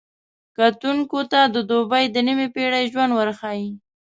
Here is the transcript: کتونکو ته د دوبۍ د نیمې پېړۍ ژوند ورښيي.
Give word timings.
کتونکو 0.57 1.19
ته 1.31 1.41
د 1.55 1.57
دوبۍ 1.69 2.05
د 2.11 2.17
نیمې 2.27 2.47
پېړۍ 2.55 2.85
ژوند 2.93 3.11
ورښيي. 3.15 3.69